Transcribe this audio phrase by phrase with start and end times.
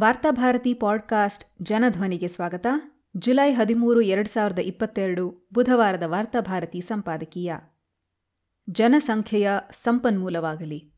[0.00, 2.66] Varthabharati podcast ಜನಧ್ವನಿಗೆ ಸ್ವಾಗತ.
[3.16, 7.52] July ಹದಿಮೂರು, ಎರಡು ಸಾವಿರದ ಇಪ್ಪತ್ತೆರಡು ಬುಧವಾರದ ವಾರ್ತಾಭಾರತಿ ಸಂಪಾದಕೀಯ.
[8.70, 10.92] ಜನಸಂಖ್ಯೆಯ ಸಂಪನ್ಮೂಲವಾಗಲಿ.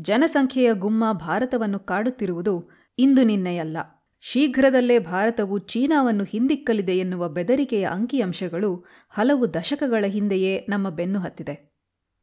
[0.00, 3.76] ಜನಸಂಖ್ಯೆಯ ಗುಮ್ಮ ಭಾರತವನ್ನು ಕಾಡುತ್ತಿರುವುದು ಇಂದು ನಿನ್ನೆಯಲ್ಲ.
[4.20, 11.76] ಶೀಘ್ರದಲ್ಲೇ ಭಾರತವು ಚೀನಾವನ್ನು ಹಿಂದಿಕ್ಕಲಿದೆ ಎನ್ನುವ ಬೆದರಿಕೆಯ ಅಂಕಿಅಂಶಗಳು ಹಲವು ದಶಕಗಳ ಹಿಂದೆಯೇ ನಮ್ಮ ಬೆನ್ನು ಹತ್ತಿದೆ.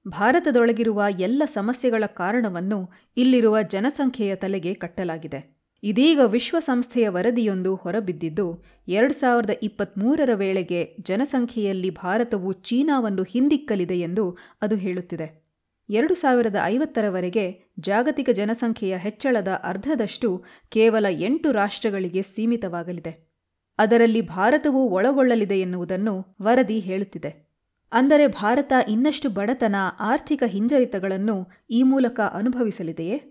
[0.08, 5.61] ಭಾರತದೊಳಗಿರುವ ಎಲ್ಲ ಸಮಸ್ಯೆಗಳ ಕಾರಣವನ್ನು ಇಲ್ಲಿರುವ ಜನಸಂಖ್ಯೆಯ ತಲೆಗೆ ಕಟ್ಟಲಾಗಿದೆ.
[5.84, 15.42] ಇದೀಗ ವಿಶ್ವಸಂಸ್ಥೆಯ ವರದಿಯೊಂದು ಹೊರಬಿದ್ದಿದ್ದು, ಎರಡು ಸಾವಿರದ ಇಪ್ಪತ್ತ್ಮೂರರ ವೇಳೆಗೆ ಜನಸಂಖ್ಯೆಯಲ್ಲಿ ಭಾರತವು ಚೀನಾವನ್ನು ಹಿಂದಿಕ್ಕಲಿದೆ ಎಂದು ಅದು ಹೇಳುತ್ತಿದೆ.
[15.90, 23.32] ಎರಡು ಸಾವಿರದ ಐವತ್ತರವರೆಗೆ ಜಾಗತಿಕ ಜನಸಂಖ್ಯೆಯ ಹೆಚ್ಚಳದ ಅರ್ಧದಷ್ಟು ಕೇವಲ ಎಂಟು ರಾಷ್ಟ್ರಗಳಿಗೆ ಸೀಮಿತವಾಗಲಿದೆ.
[23.78, 27.52] ಅದರಲ್ಲಿ ಭಾರತವೂ ಒಳಗೊಳ್ಳಲಿದೆ ಎನ್ನುವುದನ್ನು ವರದಿ ಹೇಳುತ್ತಿದೆ.
[27.92, 33.31] ಅಂದರೆ ಭಾರತ ಇನ್ನಷ್ಟು ಬಡತನ, ಆರ್ಥಿಕ ಹಿಂಜರಿತಗಳನ್ನು ಈ ಮೂಲಕ ಅನುಭವಿಸಲಿದೆಯೇ?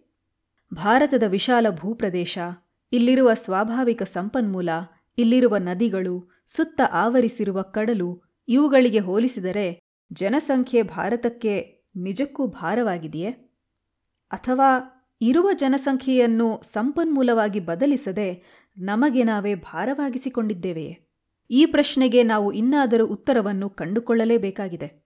[0.74, 2.38] ಭಾರತದ ವಿಶಾಲ ಭೂಪ್ರದೇಶ,
[2.92, 4.68] ಇಲ್ಲಿರುವ ಸ್ವಾಭಾವಿಕ ಸಂಪನ್ಮೂಲ,
[5.18, 9.80] ಇಲ್ಲಿರುವ ನದಿಗಳು, ಸುತ್ತ ಆವರಿಸಿರುವ ಕಡಲು ಇವುಗಳಿಗೆ ಹೋಲಿಸಿದರೆ
[10.12, 13.30] ಜನಸಂಖ್ಯೆ ಭಾರತಕ್ಕೆ ನಿಜಕ್ಕೂ ಭಾರವಾಗಿದೆಯೇ?
[14.30, 14.80] ಅಥವಾ
[15.20, 18.44] ಇರುವ ಜನಸಂಖ್ಯೆಯನ್ನು ಸಂಪನ್ಮೂಲವಾಗಿ ಬದಲಿಸದೆ
[18.78, 21.08] ನಮಗೆ ನಾವೇ ಭಾರವಾಗಿಸಿಕೊಂಡಿದ್ದೇವೆಯೇ?
[21.50, 25.09] ಈ ಪ್ರಶ್ನೆಗೆ ನಾವು ಇನ್ನಾದರೂ ಉತ್ತರವನ್ನು ಕಂಡುಕೊಳ್ಳಲೇಬೇಕಾಗಿದೆ.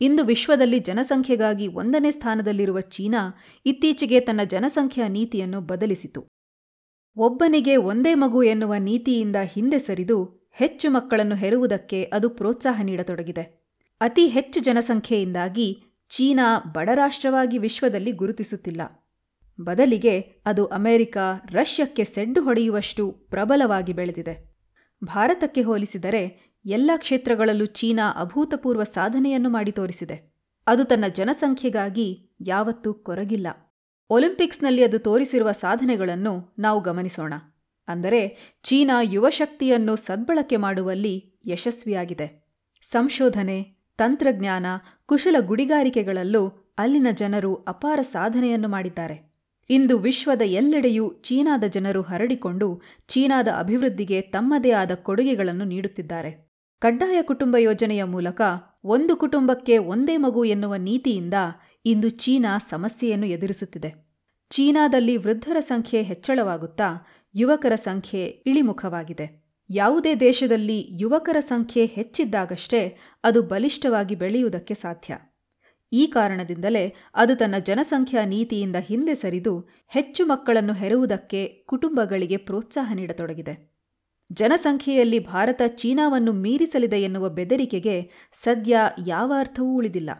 [0.00, 3.34] ಇಂದು ವಿಶ್ವದಲ್ಲಿ ಜನಸಂಖ್ಯೆಗಾಗಿ ಒಂದನೇ ಸ್ಥಾನದಲ್ಲಿರುವ ಚೀನಾ
[3.66, 6.26] ಇತ್ತೀಚೆಗೆ ತನ್ನ ಜನಸಂಖ್ಯಾ ನೀತಿಯನ್ನು ಬದಲಿಸಿತು.
[7.16, 13.64] ಒಬ್ಬನಿಗೆ ಒಂದೇ ಮಗು ಎನ್ನುವ ನೀತಿಯಿಂದ ಹಿಂದೆ ಸರಿದು ಹೆಚ್ಚು ಮಕ್ಕಳನ್ನು ಹೆರುವುದಕ್ಕೆ ಅದು ಪ್ರೋತ್ಸಾಹ ನೀಡತೊಡಗಿದೆ.
[14.00, 18.82] ಅತಿ ಹೆಚ್ಚು ಜನಸಂಖ್ಯೆಯಿಂದಾಗಿ ಚೀನಾ ಬಡರಾಷ್ಟ್ರವಾಗಿ ವಿಶ್ವದಲ್ಲಿ ಗುರುತಿಸುತ್ತಿಲ್ಲ.
[19.60, 21.18] ಬದಲಿಗೆ ಅದು ಅಮೆರಿಕ,
[21.50, 24.54] ರಷ್ಯಕ್ಕೆ ಸೆಡ್ಡು ಹೊಡೆಯುವಷ್ಟು ಪ್ರಬಲವಾಗಿ ಬೆಳೆದಿದೆ.
[25.04, 30.34] ಭಾರತಕ್ಕೆ ಹೋಲಿಸಿದರೆ ಎಲ್ಲ ಕ್ಷೇತ್ರಗಳಲ್ಲೂ ಚೀನಾ ಅಭೂತಪೂರ್ವ ಸಾಧನೆಯನ್ನು ಮಾಡಿ ತೋರಿಸಿದೆ.
[30.66, 33.46] ಅದು ತನ್ನ ಜನಸಂಖ್ಯೆಗಾಗಿ ಯಾವತ್ತೂ ಕೊರಗಿಲ್ಲ.
[34.10, 37.34] ಒಲಿಂಪಿಕ್ಸ್ನಲ್ಲಿ ಅದು ತೋರಿಸಿರುವ ಸಾಧನೆಗಳನ್ನು ನಾವು ಗಮನಿಸೋಣ.
[37.88, 42.46] ಅಂದರೆ ಚೀನಾ ಯುವಶಕ್ತಿಯನ್ನು ಸದ್ಬಳಕೆ ಮಾಡುವಲ್ಲಿ ಯಶಸ್ವಿಯಾಗಿದೆ.
[42.82, 44.66] ಸಂಶೋಧನೆ, ತಂತ್ರಜ್ಞಾನ,
[45.06, 49.34] ಕುಶಲ ಗುಡಿಗಾರಿಕೆಗಳಲ್ಲೂ ಅಲ್ಲಿನ ಜನರು ಅಪಾರ ಸಾಧನೆಯನ್ನು ಮಾಡಿದ್ದಾರೆ.
[49.70, 56.43] ಇಂದು ವಿಶ್ವದ ಎಲ್ಲೆಡೆಯೂ ಚೀನಾದ ಜನರು ಹರಡಿಕೊಂಡು ಚೀನಾದ ಅಭಿವೃದ್ಧಿಗೆ ತಮ್ಮದೇ ಆದ ಕೊಡುಗೆಗಳನ್ನು ನೀಡುತ್ತಿದ್ದಾರೆ.
[56.84, 58.40] ಕಡ್ಡಾಯ ಕುಟುಂಬ ಯೋಜನೆಯ ಮೂಲಕ
[58.84, 61.34] ಒಂದು ಕುಟುಂಬಕ್ಕೆ ಒಂದೇ ಮಗು ಎನ್ನುವ ನೀತಿಯಿಂದ
[61.86, 64.20] ಇಂದು ಚೀನಾ ಸಮಸ್ಯೆಯನ್ನು ಎದುರಿಸುತ್ತಿದೆ.
[64.50, 69.44] ಚೀನಾದಲ್ಲಿ ವೃದ್ಧರ ಸಂಖ್ಯೆ ಹೆಚ್ಚಳವಾಗುತ್ತಾ ಯುವಕರ ಸಂಖ್ಯೆ ಇಳಿಮುಖವಾಗಿದೆ.
[69.70, 75.18] ಯಾವುದೇ ದೇಶದಲ್ಲಿ ಯುವಕರ ಸಂಖ್ಯೆ ಹೆಚ್ಚಿದ್ದಾಗಷ್ಟೇ ಅದು ಬಲಿಷ್ಠವಾಗಿ ಬೆಳೆಯುವುದಕ್ಕೆ ಸಾಧ್ಯ.
[75.92, 83.73] ಈ ಕಾರಣದಿಂದಲೇ ಅದು ತನ್ನ ಜನಸಂಖ್ಯಾ ನೀತಿಯಿಂದ ಹಿಂದೆ ಸರಿದು ಹೆಚ್ಚು ಮಕ್ಕಳನ್ನು ಹೆರುವುದಕ್ಕೆ ಕುಟುಂಬಗಳಿಗೆ ಪ್ರೋತ್ಸಾಹ ನೀಡತೊಡಗಿದೆ.
[84.34, 90.10] ಜನಸಂಖ್ಯೆಯಲ್ಲಿ ಭಾರತ ಚೀನಾವನ್ನು ಮೀರಿಸಲಿದೆ ಎನ್ನುವ ಬೆದರಿಕೆಗೆ ಸದ್ಯ ಯಾವ ಅರ್ಥವೂ ಉಳಿದಿಲ್ಲ.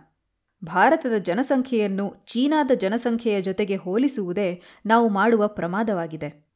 [0.65, 6.47] ಭಾರತದ ಜನಸಂಖ್ಯೆಯನ್ನು ಚೀನಾದ ಜನಸಂಖ್ಯೆಯ ಜೊತೆಗೆ ಹೋಲಿಸುವುದೇ ನಾವು ಮಾಡುವ ಪ್ರಮಾದವಾಗಿದೆ.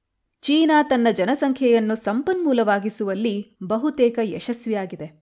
[0.43, 5.25] ಚೀನಾ ತನ್ನ ಜನಸಂಖ್ಯೆಯನ್ನು ಸಂಪನ್ಮೂಲವಾಗಿಸುವಲ್ಲಿ ಬಹುತೇಕ ಯಶಸ್ವಿಯಾಗಿದೆ.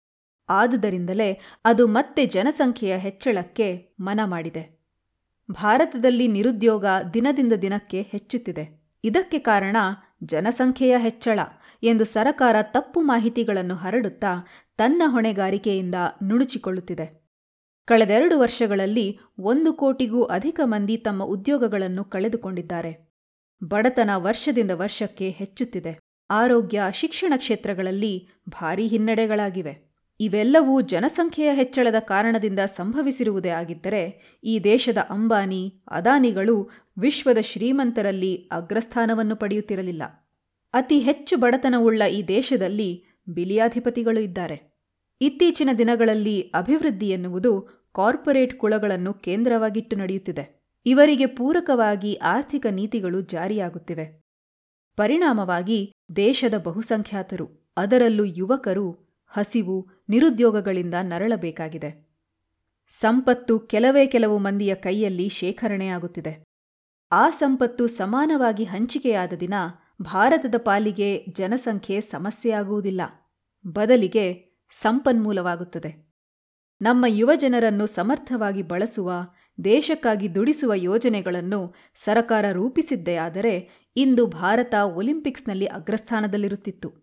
[0.48, 4.80] ಆದುದರಿಂದಲೇ ಅದು ಮತ್ತೆ ಜನಸಂಖ್ಯೆಯ ಹೆಚ್ಚಳಕ್ಕೆ ಮನ ಮಾಡಿದೆ
[5.50, 6.84] ಭಾರತದಲ್ಲಿ ನಿರುದ್ಯೋಗ
[7.14, 8.81] ದಿನದಿಂದ ದಿನಕ್ಕೆ ಹೆಚ್ಚುತ್ತಿದೆ.
[9.04, 9.76] ಇದಕ್ಕೆ ಕಾರಣ
[10.22, 11.38] ಜನಸಂಖ್ಯೆಯ ಹೆಚ್ಚಳ
[11.82, 14.46] ಎಂದು ಸರಕಾರ ತಪ್ಪು ಮಾಹಿತಿಗಳನ್ನು ಹರಡುತ್ತಾ
[14.76, 17.22] ತನ್ನ ಹೊಣೆಗಾರಿಕೆಯಿಂದ ನುಣುಚಿಕೊಳ್ಳುತ್ತಿದೆ.
[17.84, 23.12] ಕಳೆದೆರಡು ವರ್ಷಗಳಲ್ಲಿ ಒಂದು ಕೋಟಿಗೂ ಅಧಿಕ ಮಂದಿ ತಮ್ಮ ಉದ್ಯೋಗಗಳನ್ನು ಕಳೆದುಕೊಂಡಿದ್ದಾರೆ.
[23.64, 25.98] ಬಡತನ ವರ್ಷದಿಂದ ವರ್ಷಕ್ಕೆ ಹೆಚ್ಚುತ್ತಿದೆ.
[26.30, 29.92] ಆರೋಗ್ಯ, ಶಿಕ್ಷಣ ಕ್ಷೇತ್ರಗಳಲ್ಲಿ ಭಾರೀ ಹಿನ್ನಡೆಗಳಾಗಿವೆ.
[30.20, 40.02] ಇವೆಲ್ಲವೂ ಜನಸಂಖ್ಯೆಯ ಹೆಚ್ಚಳದ ಕಾರಣದಿಂದ ಸಂಭವಿಸಿರುವುದೇ ಆಗಿದ್ದರೆ ಈ ದೇಶದ ಅಂಬಾನಿ, ಅದಾನಿಗಳು ವಿಶ್ವದ ಶ್ರೀಮಂತರಲ್ಲಿ ಅಗ್ರಸ್ಥಾನವನ್ನು ಪಡೆಯುತ್ತಿರಲಿಲ್ಲ.
[40.72, 44.72] ಅತಿ ಹೆಚ್ಚು ಬಡತನವುಳ್ಳ ಈ ದೇಶದಲ್ಲಿ ಬಿಲಿಯಾಧಿಪತಿಗಳು ಇದ್ದಾರೆ.
[45.20, 47.60] ಇತ್ತೀಚಿನ ದಿನಗಳಲ್ಲಿ ಅಭಿವೃದ್ಧಿ ಎನ್ನುವುದು
[47.94, 50.62] ಕಾರ್ಪೊರೇಟ್ ಕುಳಗಳನ್ನು ಕೇಂದ್ರವಾಗಿಟ್ಟು ನಡೆಯುತ್ತಿದೆ.
[50.86, 54.20] ಇವರಿಗೆ ಪೂರಕವಾಗಿ ಆರ್ಥಿಕ ನೀತಿಗಳು ಜಾರಿಯಾಗುತ್ತಿವೆ.
[54.96, 58.92] ಪರಿಣಾಮವಾಗಿ ದೇಶದ ಬಹುಸಂಖ್ಯಾತರು, ಅದರಲ್ಲೂ ಯುವಕರು,
[59.26, 62.08] ಹಸಿವು, ನಿರುದ್ಯೋಗಗಳಿಂದ ನರಳಬೇಕಾಗಿದೆ.
[62.88, 66.51] ಸಂಪತ್ತು ಕೆಲವೇ ಕೆಲವು ಮಂದಿಯ ಕೈಯಲ್ಲಿ ಶೇಖರಣೆಯಾಗುತ್ತಿದೆ.
[67.14, 69.54] ಆ ಸಂಪತ್ತು ಸಮಾನವಾಗಿ ಹಂಚಿಕೆಯಾದ ದಿನ
[70.02, 73.00] ಭಾರತದ ಪಾಲಿಗೆ ಜನಸಂಖ್ಯೆ ಸಮಸ್ಯೆಯಾಗುವುದಿಲ್ಲ.
[73.66, 74.42] ಬದಲಿಗೆ
[74.72, 76.14] ಸಂಪನ್ಮೂಲವಾಗುತ್ತದೆ.
[76.82, 79.12] ನಮ್ಮ ಯುವಜನರನ್ನು ಸಮರ್ಥವಾಗಿ ಬಳಸುವ,
[79.64, 87.01] ದೇಶಕ್ಕಾಗಿ ದುಡಿಸುವ ಯೋಜನೆಗಳನ್ನು ಸರಕಾರ ರೂಪಿಸಿದ್ದೇ ಆದರೆ ಇಂದು ಭಾರತ ಒಲಿಂಪಿಕ್ಸ್ನಲ್ಲಿ ಅಗ್ರಸ್ಥಾನದಲ್ಲಿರುತ್ತಿತ್ತು.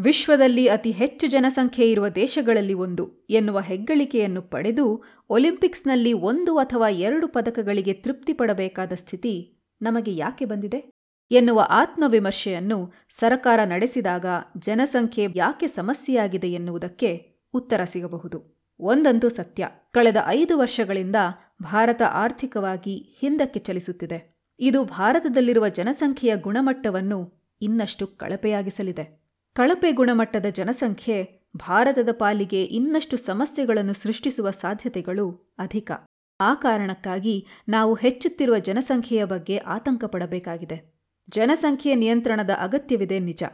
[0.00, 7.92] ವಿಶ್ವದಲ್ಲಿ ಅತಿ ಹೆಚ್ಚು ಜನಸಂಖ್ಯೆ ಇರುವ ದೇಶಗಳಲ್ಲಿ ಒಂದು ಎನ್ನುವ ಹೆಗ್ಗಳಿಕೆಯನ್ನು ಪಡೆದು ಒಲಿಂಪಿಕ್ಸ್ನಲ್ಲಿ ಒಂದು ಅಥವಾ ಎರಡು ಪದಕಗಳಿಗೆ
[7.92, 10.90] ತೃಪ್ತಿಪಡಬೇಕಾದ ಸ್ಥಿತಿ ನಮಗೆ ಯಾಕೆ ಬಂದಿದೆ?
[11.30, 14.26] ಎನ್ನುವ ಆತ್ಮವಿಮರ್ಶೆಯನ್ನು ಸರಕಾರ ನಡೆಸಿದಾಗ
[14.58, 18.66] ಜನಸಂಖ್ಯೆ ಯಾಕೆ ಸಮಸ್ಯೆಯಾಗಿದೆ ಎನ್ನುವುದಕ್ಕೆ ಉತ್ತರ ಸಿಗಬಹುದು.
[18.80, 19.68] ಒಂದಂತೂ ಸತ್ಯ.
[19.92, 21.16] ಕಳೆದ ಐದು ವರ್ಷಗಳಿಂದ
[21.62, 24.36] ಭಾರತ ಆರ್ಥಿಕವಾಗಿ ಹಿಂದಕ್ಕೆ ಚಲಿಸುತ್ತಿದೆ.
[24.60, 29.17] ಇದು ಭಾರತದಲ್ಲಿರುವ ಜನಸಂಖ್ಯೆಯ ಗುಣಮಟ್ಟವನ್ನು ಇನ್ನಷ್ಟು ಕಳಪೆಯಾಗಿಸಲಿದೆ.
[29.58, 35.92] ಕಳಪೆ ಗುಣಮಟ್ಟದ ಜನಸಂಖ್ಯೆ ಭಾರತದ ಪಾಲಿಗೆ ಇನ್ನಷ್ಟು ಸಮಸ್ಯೆಗಳನ್ನು ಸೃಷ್ಟಿಸುವ ಸಾಧ್ಯತೆಗಳು ಅಧಿಕ.
[36.40, 43.44] ಆ ಕಾರಣಕ್ಕಾಗಿ ನಾವು ಹೆಚ್ಚುತ್ತಿರುವ ಜನಸಂಖ್ಯೆಯ ಬಗ್ಗೆ ಆತಂಕ ಪಡಬೇಕಾಗಿದೆ ಜನಸಂಖ್ಯೆ ನಿಯಂತ್ರಣದ ಅಗತ್ಯವಿದೆ ನಿಜ.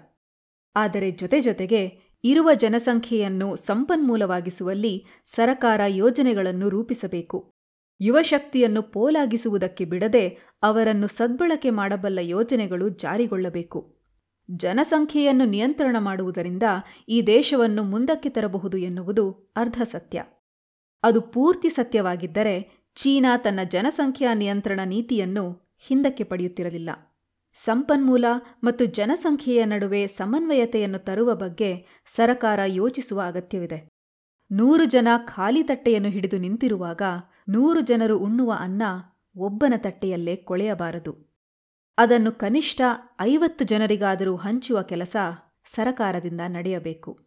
[0.77, 7.53] ಆದರೆ ಜೊತೆ ಜೊತೆಗೆ ಇರುವ ಜನಸಂಖ್ಯೆಯನ್ನು ಸಂಪನ್ಮೂಲವಾಗಿಸುವಲ್ಲಿ ಸರಕಾರ ಯೋಜನೆಗಳನ್ನು ರೂಪಿಸಬೇಕು.
[8.01, 13.94] ಯುವಶಕ್ತಿಯನ್ನು ಪೋಲಾಗಿಸುವುದಕ್ಕೆ ಬಿಡದೆ ಅವರನ್ನು ಸದ್ಬಳಕೆ ಮಾಡಬಲ್ಲ ಯೋಜನೆಗಳು ಜಾರಿಗೊಳ್ಳಬೇಕು.
[14.51, 16.63] ಜನಸಂಖ್ಯೆಯನ್ನು ನಿಯಂತ್ರಣ ಮಾಡುವುದರಿಂದ
[17.09, 20.25] ಈ ದೇಶವನ್ನು ಮುಂದಕ್ಕೆ ತರಬಹುದು ಎನ್ನುವುದು ಅರ್ಧ ಸತ್ಯ.
[21.03, 26.91] ಅದು ಪೂರ್ತಿ ಸತ್ಯವಾಗಿದ್ದರೆ ಚೀನಾ ತನ್ನ ಜನಸಂಖ್ಯಾ ನಿಯಂತ್ರಣ ನೀತಿಯನ್ನು ಹಿಂದಕ್ಕೆ ಪಡೆಯುತ್ತಿರಲಿಲ್ಲ.
[27.55, 28.25] ಸಂಪನ್ಮೂಲ
[28.65, 33.89] ಮತ್ತು ಜನಸಂಖ್ಯೆಯ ನಡುವೆ ಸಮನ್ವಯತೆಯನ್ನು ತರುವ ಬಗ್ಗೆ ಸರಕಾರ ಯೋಚಿಸುವ ಅಗತ್ಯವಿದೆ.
[34.53, 37.03] ನೂರು ಜನ ಖಾಲಿ ತಟ್ಟೆಯನ್ನು ಹಿಡಿದು ನಿಂತಿರುವಾಗ
[37.49, 38.83] ನೂರು ಜನರು ಉಣ್ಣುವ ಅನ್ನ
[39.37, 41.34] ಒಬ್ಬನ ತಟ್ಟೆಯಲ್ಲೇ ಕೊಳೆಯಬಾರದು.
[41.99, 42.81] ಅದನ್ನು ಕನಿಷ್ಠ
[43.21, 45.17] ಐವತ್ತು ಜನರಿಗಾದರೂ ಹಂಚುವ ಕೆಲಸ
[45.67, 47.24] ಸರಕಾರದಿಂದ ನಡೆಯಬೇಕು.